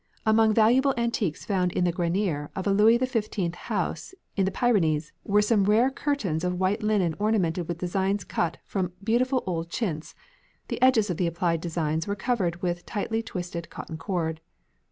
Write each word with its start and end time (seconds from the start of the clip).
Among 0.25 0.51
valuable 0.51 0.95
antiques 0.97 1.45
found 1.45 1.71
in 1.73 1.83
the 1.83 1.91
grenier 1.91 2.49
of 2.55 2.65
a 2.65 2.71
Louis 2.71 2.97
XV 2.97 3.53
house 3.53 4.15
in 4.35 4.45
the 4.45 4.51
Pyrenees 4.51 5.13
were 5.23 5.43
some 5.43 5.65
rare 5.65 5.91
curtains 5.91 6.43
of 6.43 6.59
white 6.59 6.81
linen 6.81 7.13
ornamented 7.19 7.67
with 7.67 7.77
designs 7.77 8.23
cut 8.23 8.57
from 8.65 8.93
beautiful 9.03 9.43
old 9.45 9.69
chintz; 9.69 10.15
the 10.69 10.81
edges 10.81 11.11
of 11.11 11.17
the 11.17 11.27
applied 11.27 11.61
designs 11.61 12.07
were 12.07 12.15
covered 12.15 12.63
with 12.63 12.83
tightly 12.87 13.21
twisted 13.21 13.69
cotton 13.69 13.97
cord. 13.99 14.41